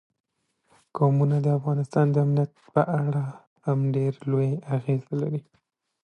[0.97, 3.23] قومونه د افغانستان د امنیت په اړه
[3.65, 5.41] هم ډېر لوی اغېز لري.